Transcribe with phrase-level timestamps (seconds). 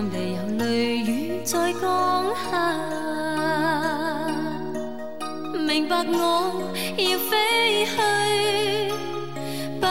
[0.00, 2.74] 暗地有泪雨在降下，
[5.58, 8.00] 明白我要飞去，
[9.78, 9.86] 不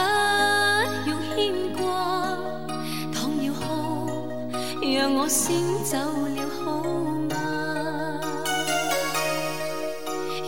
[1.08, 1.38] 用牵
[1.78, 1.80] 挂。
[3.14, 4.18] 倘要哭，
[4.82, 6.82] 让我先走了好
[7.30, 7.32] 吗？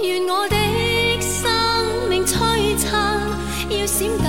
[0.02, 0.56] 愿我的
[1.20, 1.48] 生
[2.08, 2.90] 命璀璨，
[3.70, 4.26] 要闪淡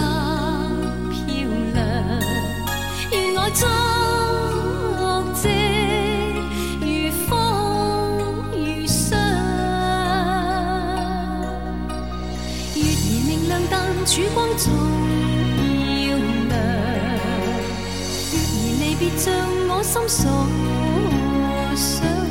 [19.04, 19.34] 别像
[19.68, 20.32] 我心所
[21.76, 22.23] 想。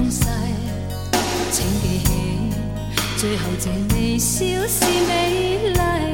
[0.00, 0.29] 临别
[3.20, 6.09] 最后这微笑是美丽。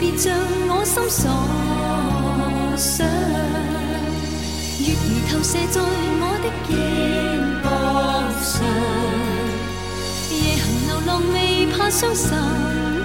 [0.00, 0.32] 别像
[0.68, 1.24] 我心所
[2.76, 3.06] 想。
[4.84, 4.96] 月儿
[5.30, 5.80] 投射在
[6.20, 6.70] 我的肩
[7.62, 7.66] 膊
[8.42, 8.52] 上，
[10.30, 11.36] 夜行流浪未
[11.72, 12.30] 怕伤心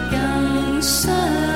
[0.10, 0.16] 更
[0.82, 1.47] 伤。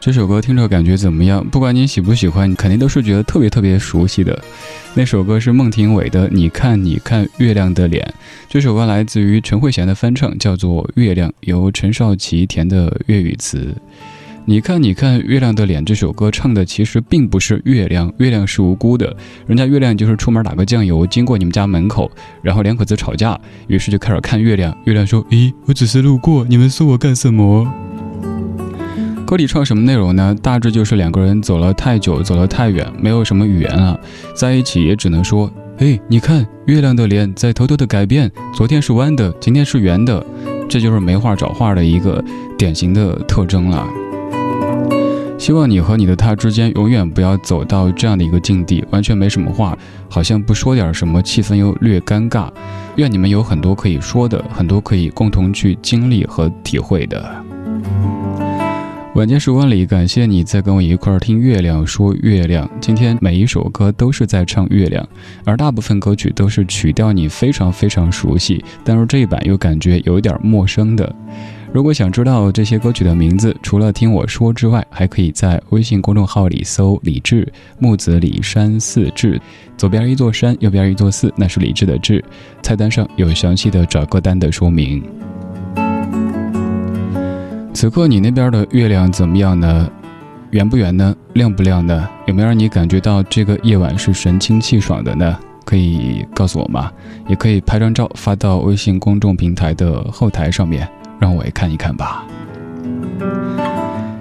[0.00, 1.42] 这首歌听着感觉怎么样？
[1.48, 4.38] 不管你喜不喜欢，你肯定都是觉得特别特别熟悉的。
[4.92, 8.04] 那首歌是孟庭苇的《你看你看月亮的脸》，
[8.50, 13.74] 这首歌来自于陈慧娴的翻唱，叫做《月亮》，由陈少琪填的粤语词。
[14.44, 19.16] 你看你看月亮的脸，这首歌唱的其实并不是月亮，月亮是无辜的，
[19.46, 22.10] 人家月亮就是出门打个酱油，经过你们家门口，
[22.42, 24.76] 然后两口子吵架，于是就开始看月亮。
[24.84, 27.72] 月亮说：“咦，我只是路过，你们说我干什么？”
[29.24, 30.36] 歌里唱什么内容呢？
[30.42, 33.98] 大致就是两个人走了太久，走了太远，没有什么语言了，
[34.34, 35.48] 在一起也只能说
[35.78, 40.24] ：“嘿，你看月亮的脸在偷偷的改变，昨天是弯的，今天是圆的。”
[40.68, 42.22] 这就是没话找话的一个
[42.56, 43.86] 典型的特征了。
[45.42, 49.76] 希望你和你的他之间永远不要走到这样的一个境地，完全没什么话，
[50.08, 52.48] 好像不说点什么，气氛又略尴尬。
[52.94, 57.28] 愿你们有很多可以说的，很多可以共同去经历和体会的。
[59.16, 62.70] 晚间时光里，感谢你在跟我一块儿听月亮说月亮。
[62.80, 65.04] 今天每一首歌都是在唱月亮，
[65.44, 71.12] 而大部分歌曲都是曲调你非常非常熟悉，但是这一版又感觉有点陌生的。
[71.72, 79.40] 如果想知道这些歌曲的名字，除了听我说之外，还可以在微信公众号里搜“李志木子李山寺志”，
[79.78, 82.22] 左边一座山，右边一座寺，那是李志的志。
[82.62, 85.02] 菜单上有详细的找歌单的说明。
[87.72, 89.90] 此刻你那边的月亮怎么样呢？
[90.50, 91.16] 圆不圆呢？
[91.32, 92.06] 亮不亮呢？
[92.26, 95.38] 有没有让你感觉到这个夜晚是神清气爽的呢？
[95.64, 96.92] 可以告诉我吗？
[97.28, 100.86] 也可以拍张照发到微信公众平台的后台上面，
[101.22, 102.26] 让我也看一看吧。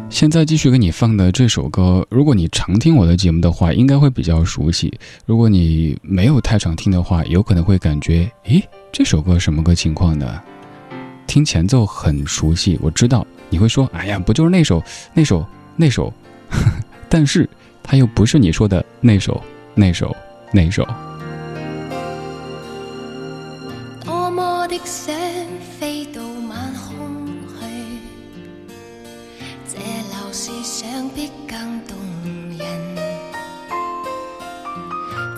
[0.07, 4.87] 现在继续给你放的这首歌，如果你常听我的节目的话，应该会比较熟悉；
[5.25, 10.39] 如果你没有太常听的话，有可能会感觉，诶，这首歌什么个情况呢？
[11.25, 13.25] 听前奏很熟悉，我知道。
[13.49, 15.43] 你会说：“哎呀，不就是那首、那首、
[15.75, 16.13] 那首？”
[17.09, 17.49] 但是，
[17.81, 19.41] 它又不是你说的那首、
[19.73, 20.15] 那首、
[20.53, 20.87] 那首。
[24.05, 24.77] 多么的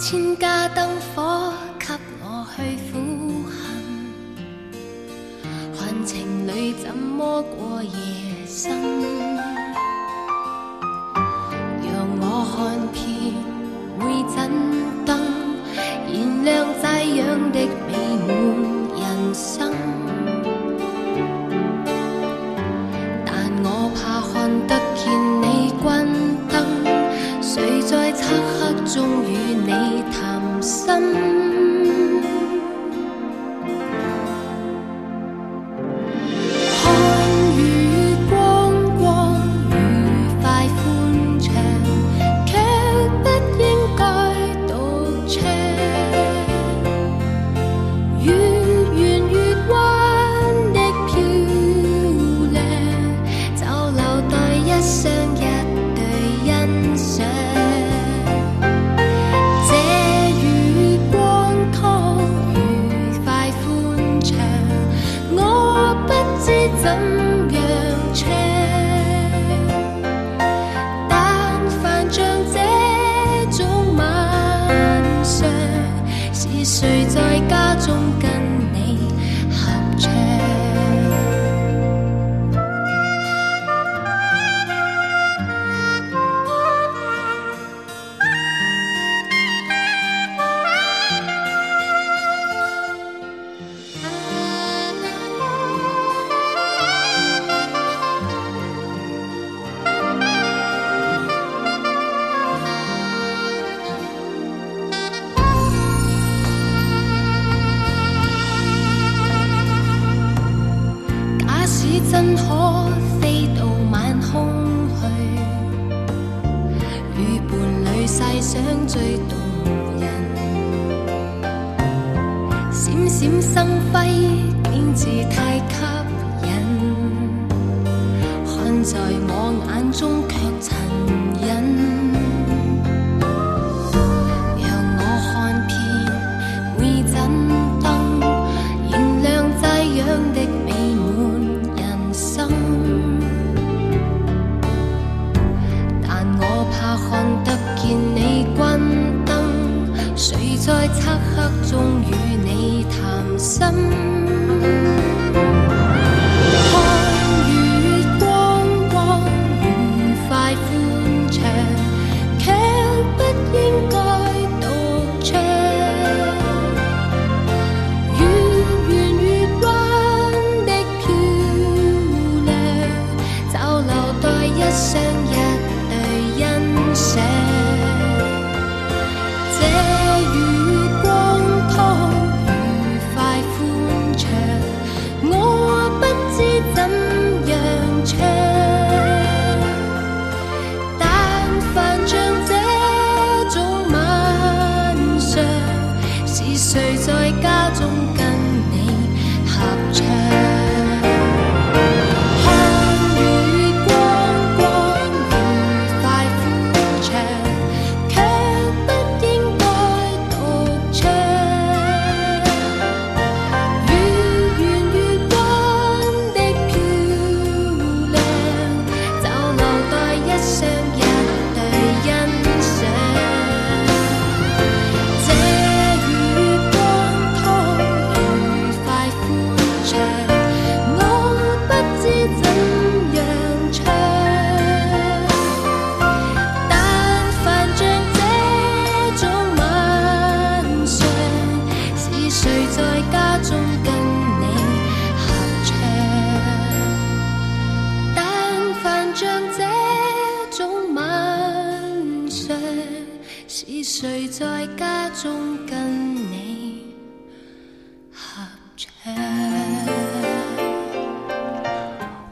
[0.06, 0.86] 千家灯
[1.16, 3.56] 火给我去苦恨，
[5.80, 7.90] 看情侣怎么过夜。
[8.46, 8.70] 深，
[11.82, 13.02] 让我看遍
[13.98, 14.02] 会
[14.36, 14.52] 盏
[15.06, 15.18] 灯，
[15.74, 16.86] 燃亮这
[17.22, 17.24] 样
[17.54, 17.66] 的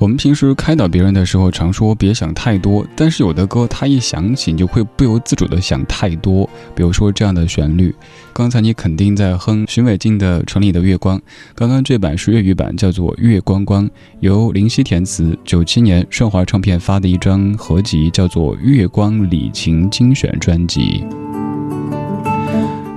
[0.02, 6.50] 我们平时开导别人的时候，常说别想太多，但是有的歌，它一响起，你就会不由自主的想太多。
[6.74, 7.94] 比如说这样的旋律，
[8.34, 11.20] 刚才你肯定在哼许美静的《城里的月光》，
[11.54, 13.88] 刚刚这版是粤语版，叫做《月光光》，
[14.22, 21.06] 由林夕填词，九七年顺华唱片发的一张合集，叫做《月光李琴精选专辑》。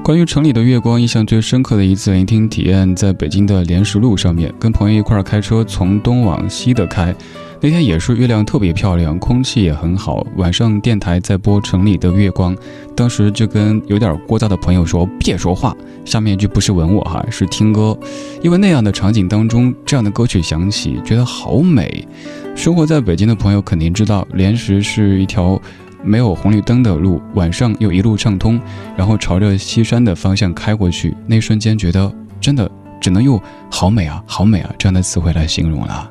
[0.05, 7.17] 关于城里的月光，印象最深刻的一次聆听体验，在北京的莲石路上面，跟朋友一块儿开车从东往西的开。
[7.59, 10.23] 那天也是月亮特别漂亮，空气也很好。
[10.37, 12.55] 晚上电台在播《城里的月光》，
[12.95, 17.99] 当时就跟有点聒噪的朋友说：“别说话。”下面一句不是吻我哈，是听歌。
[18.43, 22.07] 因为那样的场景当中，这样的歌曲响起，觉得好美。
[22.55, 25.59] 生活在北京的朋友肯定知道，莲石是一条。
[26.05, 28.61] 没有红绿灯的路，晚上又一路畅通，
[28.97, 32.71] 然后朝着西山的方向开过去，那瞬间觉得真的
[33.01, 36.11] 只能用“好美啊，好美啊”这样的词汇来形容了。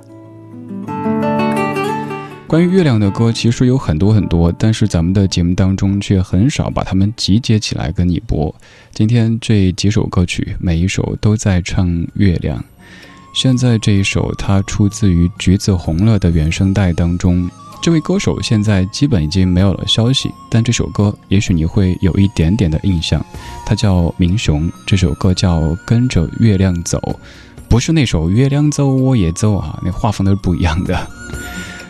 [2.47, 8.53] 关于月亮的歌其实有很多很多，但是咱们的节目当中却很少把它们集结起来跟你播。
[8.91, 12.63] 今天这几首歌曲，每一首都在唱月亮。
[13.33, 17.49] 现在这一首，它出自于《橘子红了》的原声带当中。
[17.83, 23.21] 这位歌手现在基本已经没有了消息，但这首歌也许你会有一点点的印象。
[23.65, 26.97] 他叫明雄，这首歌叫《跟着月亮走》，
[27.67, 30.97] 不是那首《月亮走我也走》啊，那画风都是不一样的。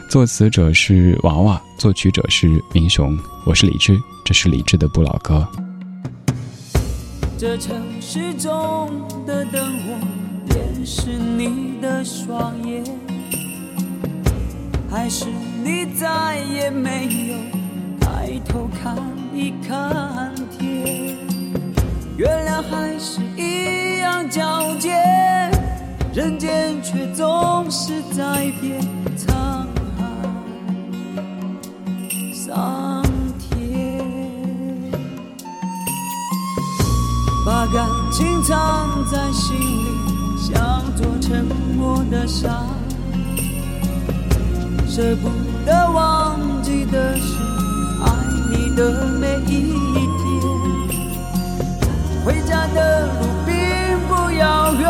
[0.10, 3.16] 作词者是娃娃，作曲者是明雄。
[3.46, 3.96] 我是李志，
[4.26, 5.48] 这是李志的不老歌。
[7.38, 8.90] 这城市中
[9.28, 10.08] 的灯火，
[10.50, 12.84] 便是你的双眼。
[14.94, 15.26] 还是
[15.64, 17.36] 你再也没有
[18.00, 18.96] 抬头看
[19.34, 21.18] 一看天，
[22.16, 24.92] 月亮还是一样皎洁，
[26.14, 28.80] 人间却总是在变，
[29.18, 29.66] 沧
[29.98, 30.06] 海
[32.36, 33.04] 桑
[33.50, 34.00] 田，
[37.44, 39.88] 把感情藏在心里，
[40.38, 41.44] 像座沉
[41.76, 42.64] 默的沙。
[44.96, 45.28] 舍不
[45.66, 47.24] 得忘记的是
[48.04, 48.12] 爱
[48.52, 49.74] 你的每一
[50.20, 50.22] 天。
[52.24, 53.54] 回家的路并
[54.08, 54.86] 不遥远，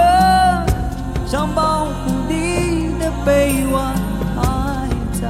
[1.25, 3.95] 想保护你的臂弯
[4.35, 5.21] 还在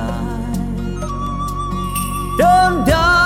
[2.35, 3.22] 等待。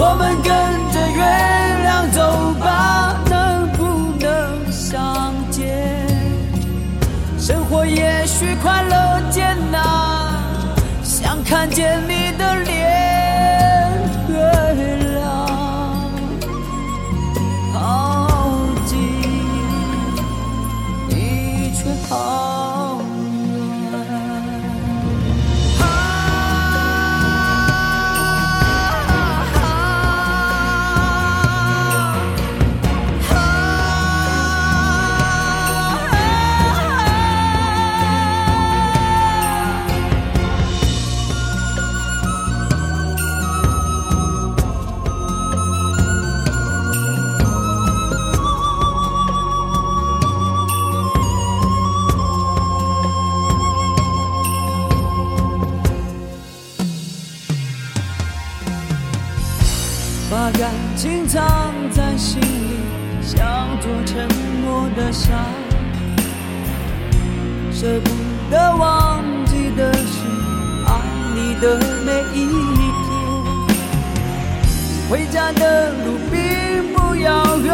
[0.00, 0.46] 我们跟
[0.92, 1.20] 着月
[1.82, 3.82] 亮走吧，能不
[4.20, 4.26] 能
[4.70, 5.66] 相见？
[7.36, 9.82] 生活也许快乐艰难，
[11.02, 12.67] 想看见你的脸
[60.58, 61.40] 感情藏
[61.92, 62.80] 在心里，
[63.22, 63.38] 像
[63.80, 64.26] 座沉
[64.60, 65.30] 默的沙。
[67.72, 68.10] 舍不
[68.50, 70.26] 得忘记的是
[70.84, 70.90] 爱
[71.32, 72.48] 你的每一
[73.04, 73.08] 天。
[75.08, 77.72] 回家的路并不遥远，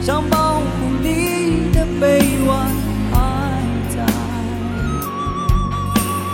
[0.00, 0.62] 想保护
[1.02, 2.70] 你的臂弯
[3.10, 3.16] 还
[3.90, 4.06] 在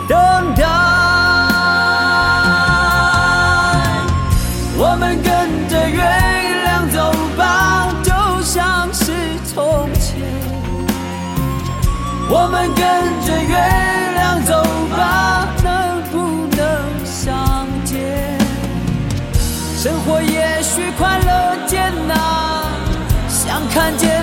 [0.07, 0.94] 等待。
[12.37, 12.85] 我们跟
[13.25, 13.55] 着月
[14.15, 14.61] 亮走
[14.91, 16.67] 吧，能不能
[17.05, 18.37] 相见？
[19.77, 22.19] 生活也许快乐艰难，
[23.29, 24.21] 想看见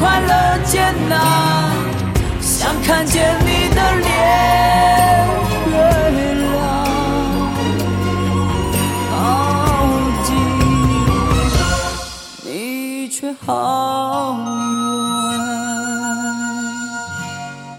[0.00, 1.70] 快乐艰难，
[2.40, 4.08] 想看见你的脸，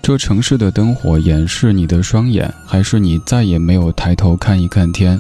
[0.04, 5.20] 这城市的灯火掩饰你的双眼，还是你再也没有抬头看一看天？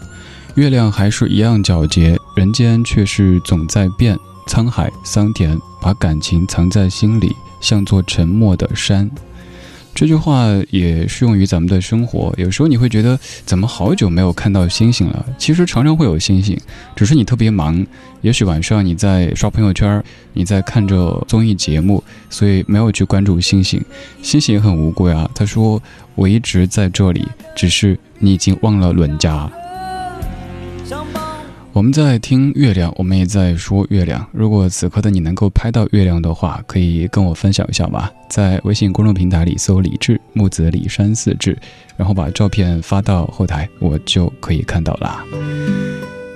[0.53, 4.20] 月亮还是一样皎洁，人间却是总在变。
[4.51, 9.10] 沧海桑田，把感情藏在心里，像座沉默的山。
[9.96, 12.34] 这句话也适用于咱们的生活。
[12.36, 15.25] 有时候你会觉得，怎么好久没有看到星星了？
[15.38, 16.60] 其实常常会有星星，
[16.98, 17.86] 只是你特别忙。
[18.20, 20.03] 也许晚上你在刷朋友圈，
[20.34, 23.81] 你在看着综艺节目，所以没有去关注星星。
[24.22, 25.81] 星星也很无辜呀，他说
[26.15, 29.50] ：“我一直在这里，只是你已经忘了伦家。”
[31.74, 34.28] 我们在听月亮，我们也在说月亮。
[34.34, 38.12] 如果此刻的你能够拍到月亮的话，可以跟我分享一下吗？
[38.30, 41.58] 在微信公众平台里搜“李志木子李山四志”，
[41.95, 45.24] 然后把照片发到后台，我就可以看到啦。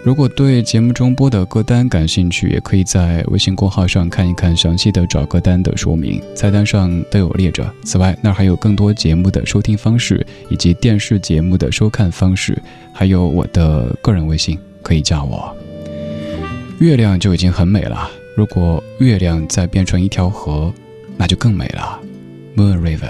[0.05, 7.69] 如果对节目中播的歌单感兴趣，也可以在微信公号上看一看详细的找歌单的说明，菜单上都有列着。
[7.83, 12.57] 此外，那儿还有更多节目的收听方式，以及电视节目的收看方式，
[12.93, 14.57] 还有我的个人微信。
[14.85, 15.57] 可以叫我
[16.79, 18.07] 月亮就已经很美了。
[18.35, 20.71] 如果月亮再变成一条河，
[21.17, 21.99] 那就更美了。
[22.55, 23.09] moon river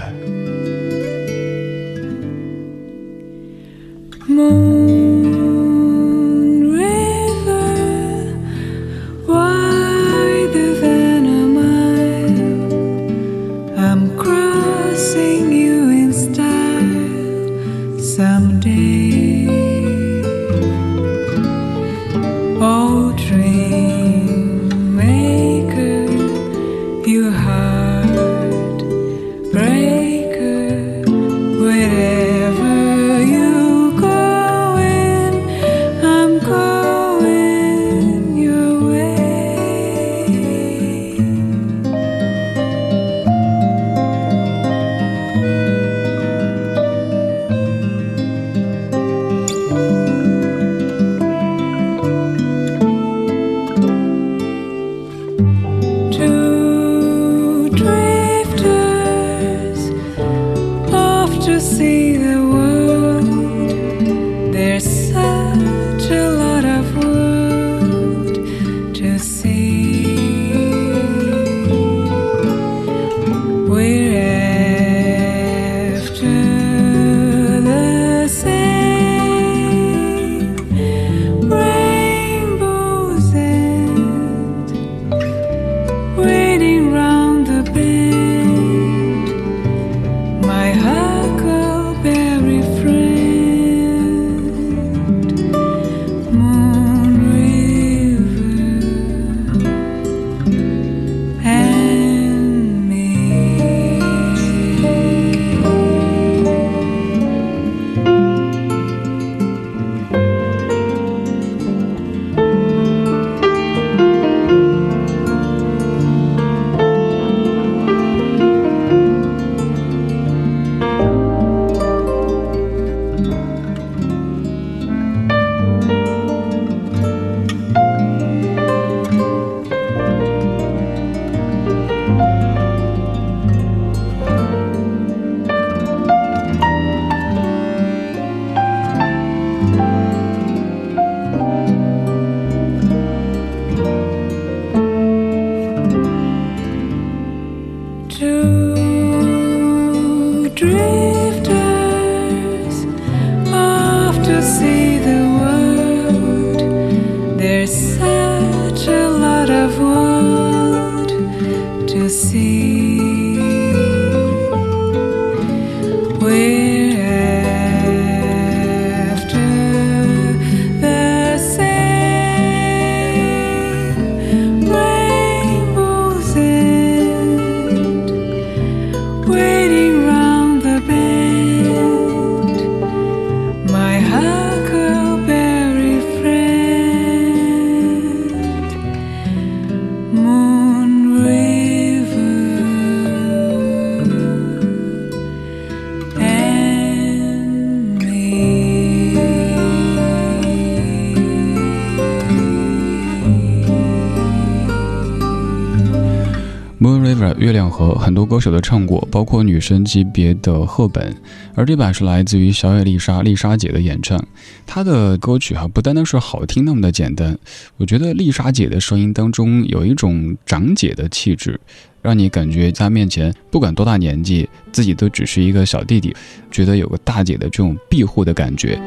[208.16, 211.14] 多歌手都唱过，包括女神级别的赫本。
[211.54, 214.20] 而这版是来自于小野丽莎，丽莎姐的演唱。
[214.66, 217.38] 她的歌曲哈，不单单是好听那么的简单，
[217.76, 221.60] 我觉得丽莎姐的声音当中有一种长姐的气质，
[222.00, 226.16] 让你感觉在面前不管多大年纪，自己都只是一个小弟弟，
[226.50, 228.80] 觉得有个大姐的这种庇护的感觉。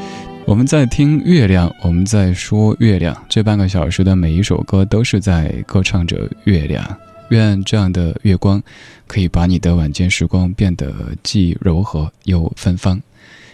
[0.45, 3.15] 我们在听月亮，我们在说月亮。
[3.29, 6.83] 这半个小时的每一首歌都是在歌唱着月亮。
[7.29, 8.61] 愿这样的月光，
[9.07, 13.01] 可以把你的晚间时光变得既柔和又芬芳。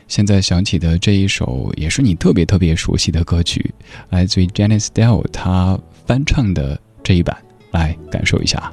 [0.08, 3.74] 现在响起的这一首，也是你特别特别熟悉的歌曲，
[4.10, 7.36] 来自于 Jenny s t e l l 她翻唱的这一版，
[7.72, 8.72] 来感受一下。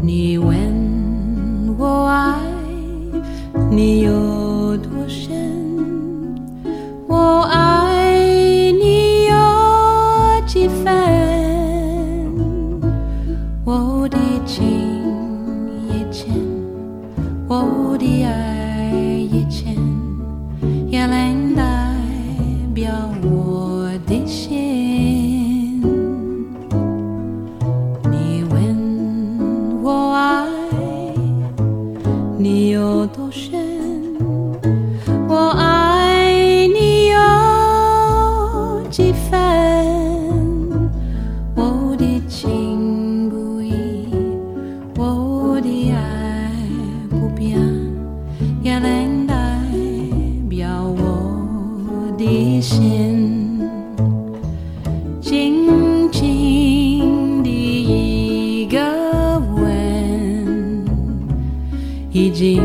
[0.00, 0.56] 你问
[1.76, 2.40] 我爱
[3.70, 5.57] 你有多深？
[55.28, 58.78] 轻轻的一个
[59.56, 60.82] 吻，
[62.10, 62.62] 已经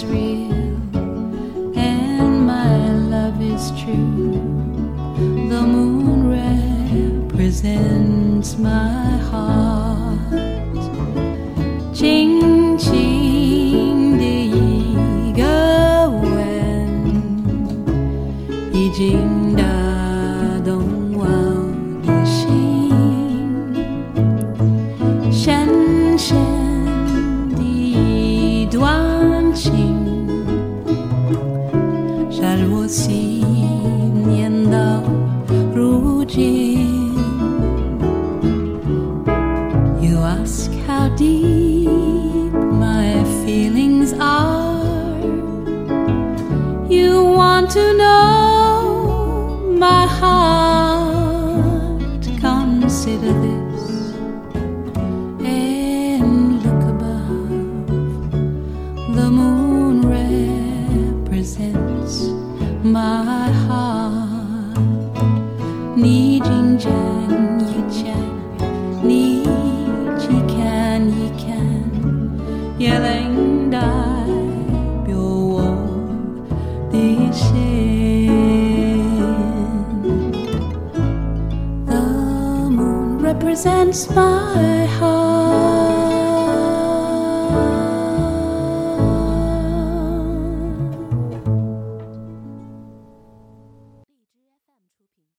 [0.00, 0.50] real
[1.76, 4.21] and my love is true.